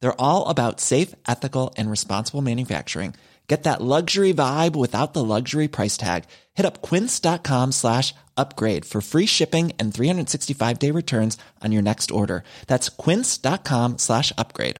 [0.00, 3.14] They're all about safe, ethical, and responsible manufacturing.
[3.48, 6.24] Get that luxury vibe without the luxury price tag.
[6.54, 12.10] Hit up quince.com slash upgrade for free shipping and 365 day returns on your next
[12.10, 12.44] order.
[12.66, 14.76] That's quince.com slash upgrade.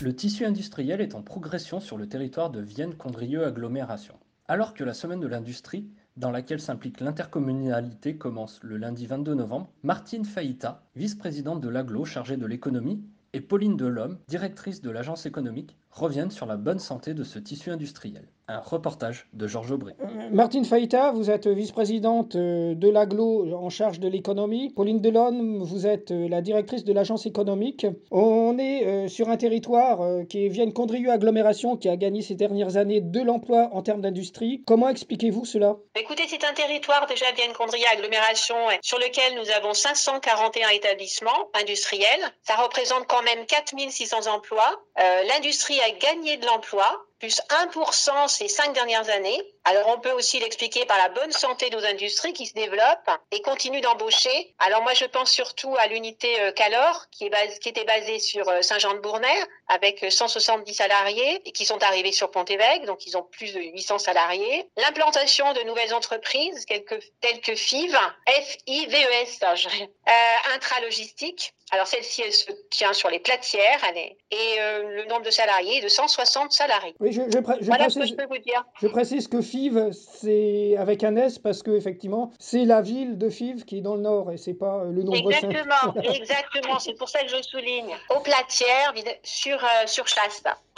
[0.00, 4.14] Le tissu industriel est en progression sur le territoire de Vienne-Condrieu agglomération.
[4.48, 9.70] Alors que la semaine de l'industrie dans laquelle s'implique l'intercommunalité commence le lundi 22 novembre,
[9.82, 15.76] Martine Faïta, vice-présidente de l'AGLO chargée de l'économie, et Pauline Delhomme, directrice de l'agence économique,
[15.92, 18.26] reviennent sur la bonne santé de ce tissu industriel.
[18.48, 19.92] Un reportage de Georges Aubry.
[20.00, 24.70] Euh, Martine Faïta, vous êtes vice-présidente euh, de l'AGLO en charge de l'économie.
[24.70, 27.86] Pauline Delhomme, vous êtes euh, la directrice de l'agence économique.
[28.10, 33.00] On est sur un territoire qui est Vienne-Condrieu agglomération qui a gagné ces dernières années
[33.00, 34.62] de l'emploi en termes d'industrie.
[34.66, 35.76] Comment expliquez-vous cela?
[35.94, 41.30] Écoutez, c'est un territoire déjà Vienne-Condrieu agglomération sur lequel nous avons 541 établissements
[41.60, 42.22] industriels.
[42.42, 44.82] Ça représente quand même 4600 emplois.
[44.96, 49.40] L'industrie a gagné de l'emploi plus 1% ces cinq dernières années.
[49.62, 53.10] Alors on peut aussi l'expliquer par la bonne santé de nos industries qui se développent
[53.30, 54.52] et continuent d'embaucher.
[54.58, 58.18] Alors moi je pense surtout à l'unité euh, Calor qui, est base, qui était basée
[58.18, 59.32] sur euh, Saint-Jean-de-Bournay
[59.68, 64.00] avec 170 salariés et qui sont arrivés sur Pont-Évêque, donc ils ont plus de 800
[64.00, 64.68] salariés.
[64.76, 70.10] L'implantation de nouvelles entreprises telles que FIV, F-I-V-E-S, euh,
[70.56, 71.54] intralogistique.
[71.70, 75.78] Alors celle-ci, elle se tient sur les platières elle est, et le nombre de salariés
[75.78, 76.94] est de 160 salariés.
[77.12, 78.64] Je, je, je voilà précise, ce que je peux vous dire.
[78.80, 83.28] Je précise que FIV, c'est avec un S parce que effectivement, c'est la ville de
[83.28, 86.78] FIV qui est dans le nord et c'est pas le nombre Exactement, exactement.
[86.78, 87.94] C'est pour ça que je souligne.
[88.14, 90.04] Aux platières, sur, euh, sur.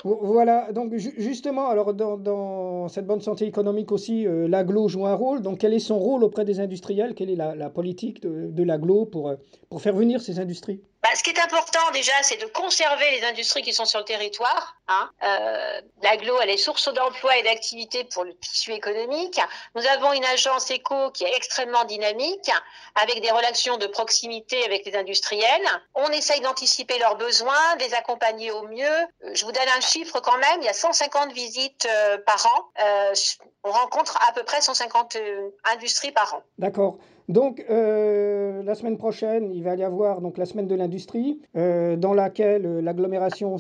[0.05, 5.15] Voilà, donc justement, alors dans, dans, cette bonne santé économique aussi, euh, l'aglo joue un
[5.15, 5.41] rôle.
[5.41, 7.15] Donc quel est son rôle auprès des industriels?
[7.15, 9.37] Quelle est la, la politique de, de l'aglo pour, euh,
[9.71, 10.81] pour faire venir ces industries?
[11.05, 14.07] Bah, ce qui est important déjà, c'est de conserver les industries qui sont sur le
[14.07, 14.75] territoire.
[14.89, 15.11] Hein.
[15.23, 19.39] Euh, L'aglo, elle est source d'emploi et d'activité pour le tissu économique.
[19.75, 22.51] Nous avons une agence éco qui est extrêmement dynamique,
[22.95, 25.67] avec des relations de proximité avec les industriels.
[25.95, 29.35] On essaye d'anticiper leurs besoins, de les accompagner au mieux.
[29.35, 32.71] Je vous donne un chiffre quand même, il y a 150 visites euh, par an.
[32.83, 33.15] Euh,
[33.63, 36.43] on rencontre à peu près 150 euh, industries par an.
[36.57, 36.97] D'accord.
[37.29, 41.97] Donc, euh, la semaine prochaine, il va y avoir donc, la semaine de l'industrie, euh,
[41.97, 43.57] dans laquelle euh, l'agglomération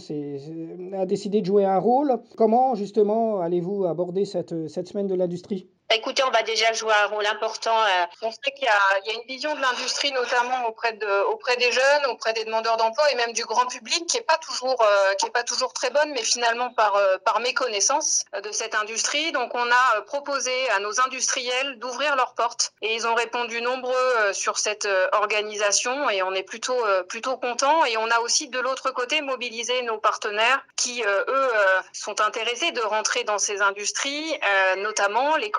[0.93, 2.19] a décidé de jouer un rôle.
[2.37, 5.69] Comment, justement, allez-vous aborder cette, cette semaine de l'industrie?
[5.91, 7.79] Écoutez, on va déjà jouer un rôle important.
[7.79, 11.71] Euh, on sait qu'il y, a une vision de l'industrie, notamment auprès, de, auprès des
[11.71, 15.29] jeunes, auprès des demandeurs d'emploi et même du grand public, qui est pas toujours, euh,
[15.33, 19.31] pas toujours très bonne, mais finalement par, euh, par méconnaissance de cette industrie.
[19.33, 24.33] Donc, on a proposé à nos industriels d'ouvrir leurs portes et ils ont répondu nombreux
[24.33, 27.85] sur cette organisation et on est plutôt, plutôt contents.
[27.85, 31.51] Et on a aussi de l'autre côté mobilisé nos partenaires qui, eux,
[31.93, 34.39] sont intéressés de rentrer dans ces industries,
[34.77, 35.51] notamment les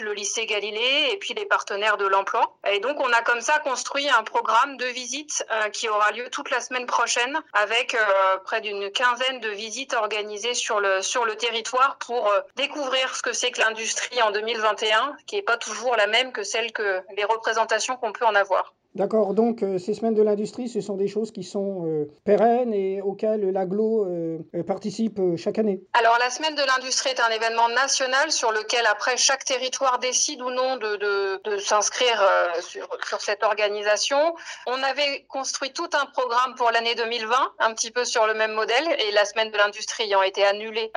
[0.00, 2.56] le lycée Galilée et puis les partenaires de l'emploi.
[2.70, 6.28] Et donc on a comme ça construit un programme de visites euh, qui aura lieu
[6.30, 11.24] toute la semaine prochaine avec euh, près d'une quinzaine de visites organisées sur le, sur
[11.24, 15.56] le territoire pour euh, découvrir ce que c'est que l'industrie en 2021, qui n'est pas
[15.56, 18.74] toujours la même que celle que les représentations qu'on peut en avoir.
[18.94, 22.74] D'accord, donc euh, ces semaines de l'industrie, ce sont des choses qui sont euh, pérennes
[22.74, 25.80] et auxquelles l'aglo euh, participe chaque année.
[25.94, 30.42] Alors la semaine de l'industrie est un événement national sur lequel après chaque territoire décide
[30.42, 32.22] ou non de, de, s'inscrire
[32.60, 34.18] sur, sur, cette organisation.
[34.66, 38.52] On avait construit tout un programme pour l'année 2020, un petit peu sur le même
[38.52, 40.92] modèle, et la semaine de l'industrie ayant été annulée,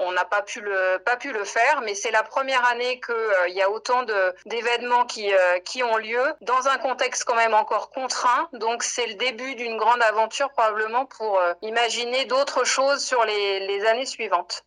[0.00, 3.54] on n'a pas pu le pas pu le faire, mais c'est la première année qu'il
[3.54, 4.04] y a autant
[4.44, 5.30] d'événements qui,
[5.64, 8.48] qui ont lieu dans un contexte quand même encore contraint.
[8.52, 13.66] Donc c'est le début d'une grande aventure probablement pour euh, imaginer d'autres choses sur les,
[13.66, 14.64] les années suivantes.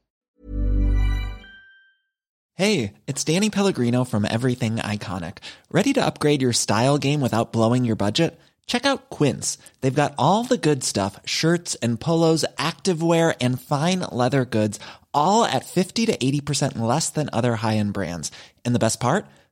[2.57, 5.39] Hey, it's Danny Pellegrino from Everything Iconic.
[5.69, 8.39] Ready to upgrade your style game without blowing your budget?
[8.65, 9.57] Check out Quince.
[9.81, 14.79] They've got all the good stuff, shirts and polos, activewear and fine leather goods,
[15.13, 18.31] all at 50 to 80% less than other high-end brands.
[18.63, 19.25] And the best part?